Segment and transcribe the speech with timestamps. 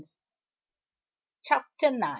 [1.43, 2.01] Chapter IX.